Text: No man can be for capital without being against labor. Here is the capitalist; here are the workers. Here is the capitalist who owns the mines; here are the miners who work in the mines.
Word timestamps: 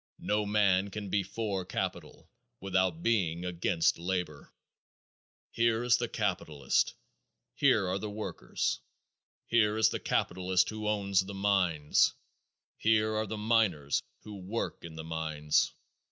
No 0.23 0.47
man 0.47 0.89
can 0.89 1.09
be 1.09 1.21
for 1.21 1.63
capital 1.63 2.27
without 2.59 3.03
being 3.03 3.45
against 3.45 3.99
labor. 3.99 4.51
Here 5.51 5.83
is 5.83 5.97
the 5.97 6.07
capitalist; 6.09 6.95
here 7.53 7.87
are 7.87 7.99
the 7.99 8.09
workers. 8.09 8.79
Here 9.45 9.77
is 9.77 9.89
the 9.89 9.99
capitalist 9.99 10.69
who 10.71 10.87
owns 10.87 11.23
the 11.23 11.35
mines; 11.35 12.15
here 12.79 13.13
are 13.13 13.27
the 13.27 13.37
miners 13.37 14.01
who 14.21 14.37
work 14.37 14.83
in 14.83 14.95
the 14.95 15.03
mines. 15.03 15.71